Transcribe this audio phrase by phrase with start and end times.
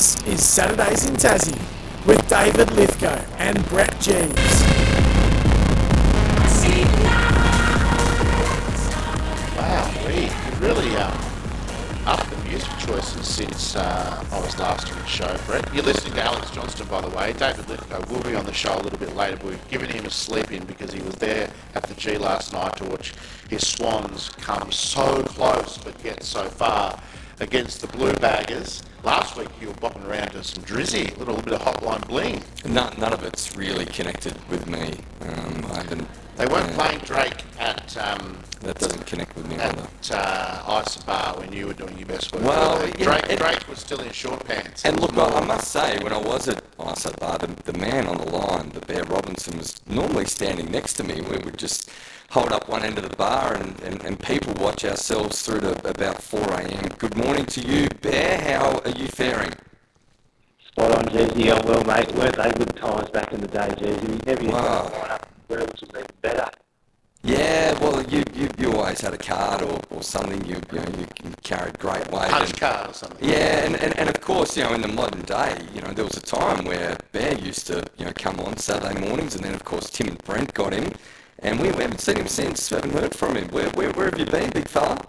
[0.00, 1.60] This is Saturdays in Tassie
[2.06, 4.62] with David Lithgow and Brett Jeeves.
[9.58, 10.30] Wow, we
[10.66, 11.12] really um,
[12.06, 15.68] upped the music choices since uh, I was last on the show, Brett.
[15.74, 17.34] You're listening to Alex Johnston, by the way.
[17.34, 19.36] David Lithgow will be on the show a little bit later.
[19.36, 22.54] But we've given him a sleep in because he was there at the G last
[22.54, 23.12] night to watch
[23.50, 26.98] his Swans come so close but get so far
[27.38, 28.82] against the Blue Baggers.
[29.02, 32.42] Last week you were bopping around to some drizzy, a little bit of hotline bling.
[32.66, 34.92] None, none of it's really connected with me.
[35.22, 36.06] Um, I haven't.
[36.40, 39.82] They weren't yeah, playing Drake at um, That doesn't connect with me either.
[39.82, 42.42] at uh, Isobar when you were doing your best work.
[42.44, 44.86] Well, yeah, Drake, it- Drake was still in short pants.
[44.86, 48.16] And look, I, I must say, when I was at Isobar, the, the man on
[48.16, 51.20] the line, the Bear Robinson, was normally standing next to me.
[51.20, 51.90] We would just
[52.30, 55.86] hold up one end of the bar and, and, and people watch ourselves through to
[55.86, 56.88] about 4 a.m.
[56.96, 58.38] Good morning to you, Bear.
[58.40, 59.52] How are you faring?
[60.68, 61.52] Spot on, Jersey.
[61.52, 62.10] I'm well, mate.
[62.14, 64.18] Weren't they good times back in the day, Jersey?
[64.24, 64.88] Never used Wow.
[64.88, 66.48] to line up where it was even better.
[67.22, 70.44] Yeah, well, you, you, you always had a card or, or something.
[70.44, 72.28] You, you, know, you carried great weight.
[72.30, 73.28] punch and- card or something.
[73.28, 76.04] Yeah, and, and, and of course, you know, in the modern day, you know, there
[76.04, 79.54] was a time where Bear used to, you know, come on Saturday mornings, and then
[79.54, 80.92] of course Tim and Brent got him,
[81.38, 82.68] and we, we haven't seen him since.
[82.70, 83.48] We haven't heard from him.
[83.48, 85.00] Where, where, where have you been, big fella?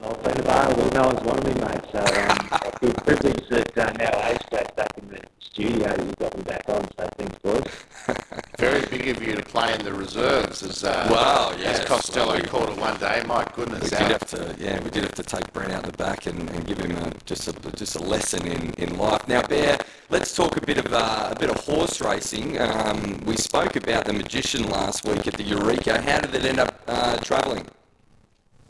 [0.00, 1.84] I've been to bar, well, no one's wanted me, mate.
[1.92, 6.16] So um, I feel privileged that uh, now age back back in the studio, you've
[6.16, 8.16] got me back on, so thanks, boys.
[8.58, 11.84] Very big of you to play in the reserves, as uh, Wow, as yes.
[11.84, 13.22] Costello Well, we- called it one day.
[13.24, 15.92] My goodness, We did have to, yeah, we did have to take Brent out the
[15.92, 19.28] back and, and give him a, just a just a lesson in, in life.
[19.28, 19.78] Now, Bear,
[20.10, 22.60] let's talk a bit of uh, a bit of horse racing.
[22.60, 26.02] Um, we spoke about the Magician last week at the Eureka.
[26.02, 27.64] How did it end up uh, travelling?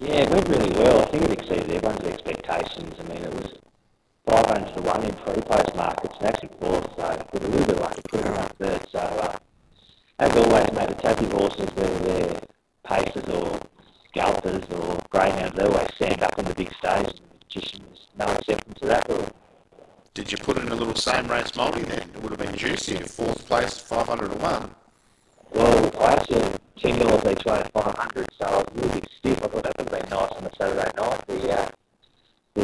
[0.00, 1.00] Yeah, it went really well.
[1.00, 2.94] I think it exceeded everyone's expectations.
[3.00, 3.55] I mean, it was
[4.27, 7.75] five runs to one in pre-post markets, and actually fourth, so with a little bit
[7.77, 8.86] of luck, it could have run third.
[8.88, 8.88] So,
[10.19, 12.41] as always, mate, the tappy horses, whether they're
[12.84, 13.61] paces or
[14.09, 18.06] scalpers or greyhounds, they always stand up on the big stage, and the magician was
[18.19, 19.28] no exception to that rule.
[20.15, 22.11] Did you put in a little same race multi then?
[22.15, 22.97] It would have been juicy.
[22.97, 24.75] in Fourth place, 500 to 1.
[25.53, 29.01] Well, I actually had ten dollars each way five hundred, so I was a little
[29.01, 29.43] bit stiff.
[29.43, 31.27] I thought that would have been nice on a Saturday night.
[31.27, 31.69] The uh,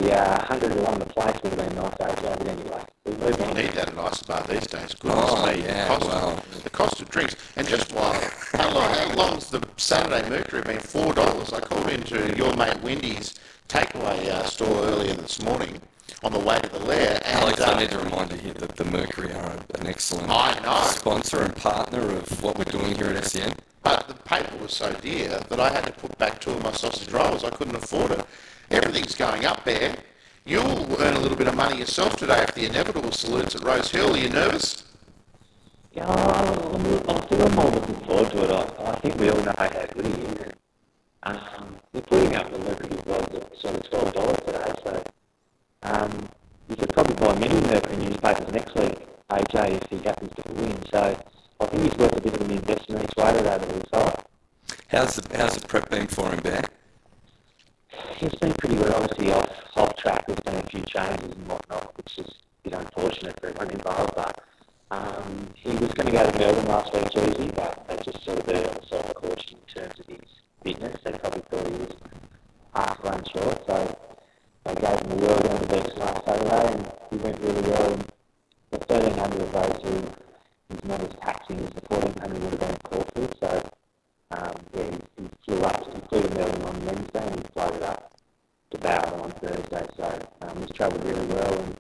[0.01, 2.85] the uh, hundred to one the place would have been nice over there, but anyway,
[3.05, 3.55] we move You on.
[3.55, 4.95] need that at Ice Bar these days.
[4.95, 5.63] Goodness Oh, me.
[5.63, 6.31] yeah, the, cost well.
[6.39, 7.37] of, the cost of drinks.
[7.57, 8.13] And just while,
[8.53, 10.79] how long, how long's the Saturday Mercury been?
[10.79, 11.53] $4.
[11.53, 13.35] I called into your mate Wendy's
[13.69, 15.81] takeaway uh, store earlier this morning
[16.23, 17.21] on the way to the lair.
[17.25, 20.29] And, Alex, uh, I need to remind you here that the Mercury are an excellent
[20.31, 20.87] I know.
[20.89, 23.53] sponsor and partner of what we're doing here at SEN.
[23.85, 26.73] But the paper was so dear that I had to put back two of my
[26.73, 27.45] sausage rolls.
[27.45, 28.25] I couldn't afford it.
[28.71, 29.95] Everything's going up there.
[30.47, 34.15] You'll earn a little bit of money yourself today if the inevitable salutes at Rosehill.
[34.15, 34.85] Are you nervous?
[35.93, 38.51] Yeah, I'm, I think I'm more looking forward to it.
[38.51, 40.53] I, I think we all know how good he is.
[41.23, 45.03] Um, we're putting up the lucrative odds at sort of twelve dollars today, so
[45.85, 46.29] um,
[46.69, 50.77] you could probably buy many Mercury newspapers next week, AJ, if he happens to win.
[50.91, 51.17] So
[51.61, 54.23] I think he's worth a bit of an investment each way today that he's high.
[54.89, 56.63] How's the how's the prep been for him, Bear?
[58.17, 60.27] He's been pretty good, obviously off off track.
[60.27, 64.15] There's been a few changes and whatnot, which is a bit unfortunate for everyone involved.
[64.15, 64.41] But
[64.91, 68.39] um, he was going to go to Melbourne last week, Tuesday, but they just sort
[68.39, 70.31] of erred on the side of caution in terms of his
[70.63, 70.97] fitness.
[71.05, 71.97] They probably thought he was
[72.75, 73.99] half run short, so
[74.65, 77.93] they gave him the world on the beach last Saturday, and he went really well.
[77.93, 78.05] And
[78.71, 80.09] the 1300 of those who
[80.69, 83.71] he's not as taxing as the 1400 would have been Caulfield, so
[84.31, 87.83] um, yeah, he, he flew up, he flew to Melbourne on Wednesday and he floated
[87.83, 88.13] up
[88.71, 89.87] to Barrow on Thursday.
[89.97, 91.77] So um, he's travelled really well and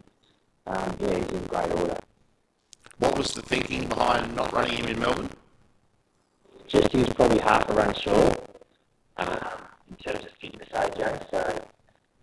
[0.66, 1.98] um, yeah, he's in great order.
[2.98, 5.30] What was the thinking behind not running him in Melbourne?
[6.66, 8.64] Just he was probably half a run short
[9.18, 9.38] um,
[9.90, 11.30] in terms of fitness, AJ.
[11.30, 11.64] So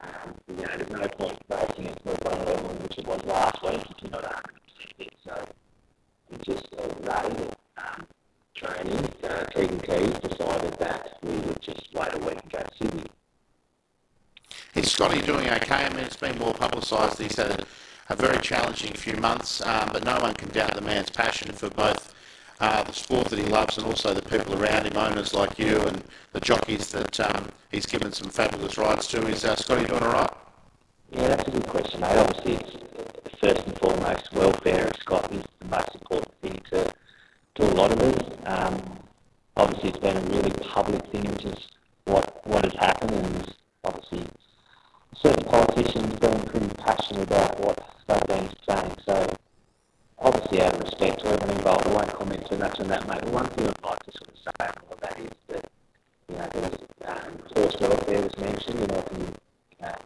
[0.01, 3.61] um, you know, there's no point racing at the one level, which it was last
[3.63, 4.41] week if you're not 100%
[4.97, 5.13] fit.
[5.23, 5.46] So
[6.29, 7.47] he just uh, Ray,
[7.78, 8.07] um,
[8.55, 12.69] training, uh, Keegan Keys decided that we would just wait a week and go to
[12.78, 13.03] Sydney.
[14.81, 15.85] Is Scotty doing okay?
[15.85, 17.19] I mean, it's been more publicised.
[17.19, 17.66] He's had a,
[18.09, 21.69] a very challenging few months, um, but no one can doubt the man's passion for
[21.69, 22.16] both
[22.59, 25.78] uh, the sport that he loves and also the people around him, owners like you
[25.81, 29.23] and the jockeys that um, he's given some fabulous rides to.
[29.28, 30.33] Is uh, Scotty doing all right?
[31.11, 32.17] Yeah, that's a good question, mate.
[32.17, 36.91] Obviously, it's first and foremost, welfare of Scott is the most important thing to,
[37.53, 38.31] to a lot of us.
[38.45, 38.99] Um,
[39.57, 41.67] obviously, it's been a really public thing, is
[42.05, 44.25] what, what has happened, and obviously,
[45.22, 47.78] certain politicians being pretty passionate about what
[48.08, 48.96] Sardine's saying.
[49.06, 49.28] So
[50.18, 53.22] obviously out of respect to everyone involved, I won't comment too much on that, mate.
[53.23, 55.66] But one thing I'd like to sort of say on all that is that,
[56.29, 59.35] you know, there was um, horse welfare was mentioned, and I can
[59.84, 60.06] um,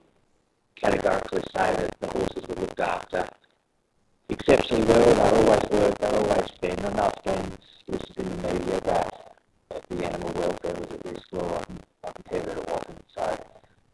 [0.76, 3.28] categorically say that the horses were looked after
[4.30, 5.16] exceptionally well.
[5.16, 6.86] They always were, they always been.
[6.86, 7.58] I know it's been
[7.88, 9.22] listed in the media that,
[9.90, 11.64] the animal welfare was at risk, or I
[12.08, 13.06] I can tell that it wasn't.
[13.16, 13.46] So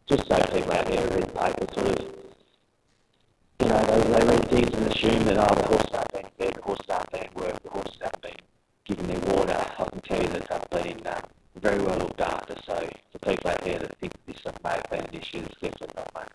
[0.06, 2.12] just so people out there read the paper sort of
[3.60, 6.54] you know, they, they read things and assume that, oh, the horses aren't being fed,
[6.54, 8.42] the horses aren't being worked, the horses aren't being
[8.84, 9.66] given their water.
[9.78, 11.20] I can tell you that they've been uh,
[11.56, 12.56] very well looked after.
[12.66, 15.88] So for people out there that think this may have been an issue, it's definitely
[15.96, 16.28] not, mate.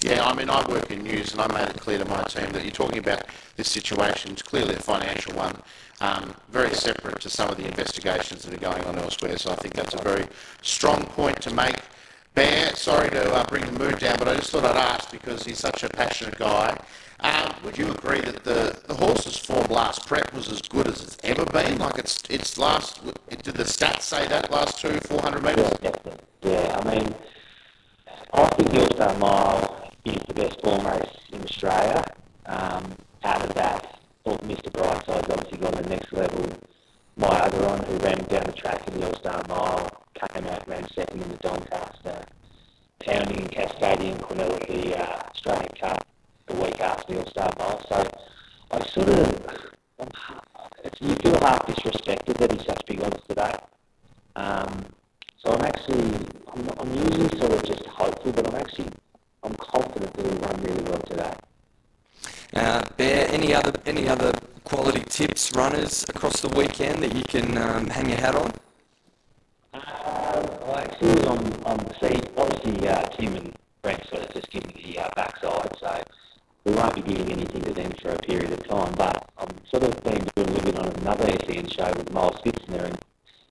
[0.00, 2.50] Yeah, I mean, I work in news, and I made it clear to my team
[2.52, 3.24] that you're talking about
[3.56, 4.32] this situation.
[4.32, 5.56] It's clearly a financial one,
[6.00, 9.38] um, very separate to some of the investigations that are going on elsewhere.
[9.38, 10.26] So I think that's a very
[10.62, 11.76] strong point to make.
[12.36, 15.42] Bear, sorry to uh, bring the mood down, but I just thought I'd ask because
[15.44, 16.76] he's such a passionate guy.
[17.20, 21.02] Um, would you agree that the, the horse's form last prep was as good as
[21.02, 21.78] it's ever been?
[21.78, 25.72] Like it's it's last, did the stats say that last two, 400 metres?
[25.80, 26.24] Yeah, definitely.
[26.42, 27.14] Yeah, I mean,
[28.34, 32.04] I think All-Star Mile is the best form race in Australia.
[32.44, 34.70] Um, out of that, well, Mr.
[34.70, 36.50] Brightside's obviously gone to the next level.
[37.16, 41.22] My other one, who ran down the track in All-Star Mile, came out, ran second
[41.22, 42.24] in the Doncaster.
[43.04, 46.06] Towning and Cascadian Cornell at the uh, Australian Cup
[46.46, 47.86] the week after the All-Star Mile.
[47.88, 48.10] So
[48.70, 49.26] I sort of,
[51.00, 53.54] you feel half disrespected that he's such big odds today.
[54.34, 54.86] Um,
[55.38, 56.18] so I'm actually,
[56.48, 58.88] I'm, I'm usually sort of just hopeful, but I'm actually,
[59.42, 61.34] I'm confident that he'll run really well today.
[62.54, 64.32] Uh, Bear, any other any other
[64.64, 68.52] quality tips runners across the weekend that you can um, hang your hat on?
[70.96, 74.72] I actually was on, on see, obviously uh, Tim and Brent sort of just giving
[74.82, 76.02] the uh, backside, so
[76.64, 79.82] we won't be giving anything to them for a period of time, but I'm sort
[79.82, 82.98] of been doing a little bit on another SEN show with Miles Fitzner, and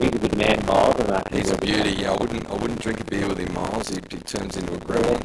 [0.00, 1.90] he's a good man, Miles, and I He's a beauty.
[2.02, 3.90] Yeah, I wouldn't I wouldn't drink a beer with him, Miles.
[3.90, 5.24] He, he turns into a gremlin.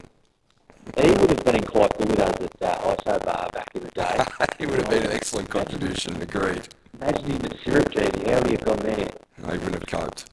[0.98, 4.24] He would have been quite good with us at uh, Isobar back in the day.
[4.60, 6.22] he would have been an excellent contribution.
[6.22, 6.68] Agreed.
[7.02, 9.10] Imagine him at Syrup Jersey, how would he have gone there?
[9.44, 10.26] I wouldn't have coped.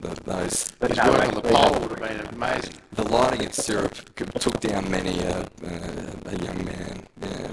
[0.00, 2.74] The, those His work on the pole would have been amazing.
[2.92, 5.46] the lighting in syrup c- took down many a, uh,
[6.26, 7.02] a young man.
[7.22, 7.52] Yeah.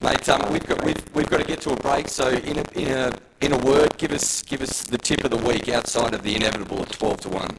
[0.00, 2.08] Mate, um, we've got we've, we've got to get to a break.
[2.08, 5.30] So in a in a in a word, give us give us the tip of
[5.30, 7.58] the week outside of the inevitable at twelve to one.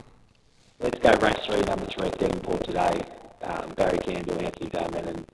[0.80, 3.06] Let's go race three, number three Devonport today.
[3.44, 5.26] Um, Barry Campbell, Anthony Bowman, and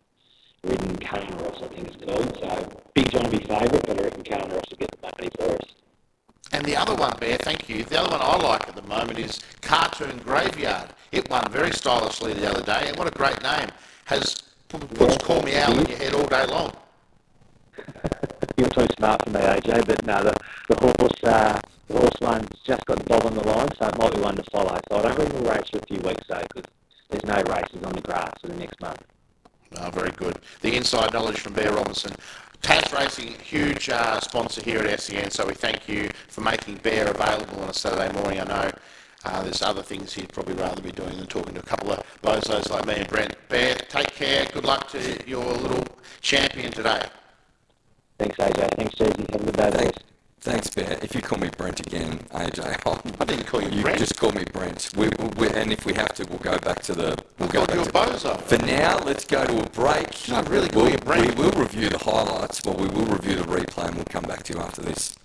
[0.63, 0.95] ridden
[1.37, 2.37] Ross, I think it's called.
[2.39, 5.29] So Big John will be favourite, but I reckon Kane Ross will get the money
[5.37, 5.69] for us.
[6.51, 7.83] And the other one, Bear, thank you.
[7.83, 10.89] The other one I like at the moment is Cartoon Graveyard.
[11.11, 13.67] It won very stylishly the other day, and what a great name.
[14.05, 16.71] Has puts Call Me Out in your head all day long.
[18.57, 20.37] You're too smart for me, AJ, but no, the,
[20.67, 24.13] the horse, uh, the horse one's just got Bob on the line, so it might
[24.13, 24.77] be one to follow.
[24.89, 26.69] So I don't reckon we'll race for a few weeks though, because
[27.09, 29.01] there's no races on the grass for the next month.
[29.77, 30.39] Oh, very good.
[30.61, 32.13] The inside knowledge from Bear Robinson.
[32.61, 37.61] Tasracing, huge uh, sponsor here at SEN, so we thank you for making Bear available
[37.61, 38.41] on a Saturday morning.
[38.41, 38.71] I know
[39.25, 42.03] uh, there's other things he'd probably rather be doing than talking to a couple of
[42.21, 43.35] bozos like me and Brent.
[43.47, 44.45] Bear, take care.
[44.53, 45.83] Good luck to your little
[46.21, 47.01] champion today.
[48.17, 48.75] Thanks, AJ.
[48.75, 49.25] Thanks, Jersey.
[49.31, 49.69] Have a good day.
[49.71, 49.99] Thanks,
[50.41, 50.97] thanks, Bear.
[51.01, 52.08] If you call me Brent again,
[52.39, 53.99] AJ, I'll, I didn't call you you Brent.
[53.99, 54.91] just call me Brent.
[54.95, 57.17] We, we, and if we have to, we'll go back to the.
[57.37, 58.41] We'll I go called you a back to bozo.
[58.43, 60.29] For now, let's go to a break.
[60.29, 60.85] No, really we'll.
[60.85, 64.43] We will review the highlights, but we will review the replay and we'll come back
[64.43, 65.17] to you after this.